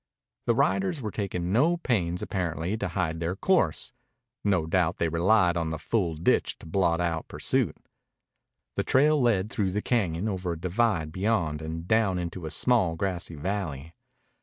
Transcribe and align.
The 0.47 0.55
riders 0.55 0.99
were 0.99 1.11
taking 1.11 1.51
no 1.51 1.77
pains 1.77 2.23
apparently 2.23 2.75
to 2.75 2.87
hide 2.87 3.19
their 3.19 3.35
course. 3.35 3.93
No 4.43 4.65
doubt 4.65 4.97
they 4.97 5.09
relied 5.09 5.55
on 5.55 5.69
the 5.69 5.77
full 5.77 6.15
ditch 6.15 6.57
to 6.57 6.65
blot 6.65 6.99
out 6.99 7.27
pursuit. 7.27 7.77
The 8.77 8.83
trail 8.83 9.21
led 9.21 9.51
through 9.51 9.69
the 9.69 9.81
cañon, 9.83 10.27
over 10.27 10.53
a 10.53 10.59
divide 10.59 11.11
beyond, 11.11 11.61
and 11.61 11.87
down 11.87 12.17
into 12.17 12.47
a 12.47 12.49
small 12.49 12.95
grassy 12.95 13.35
valley. 13.35 13.93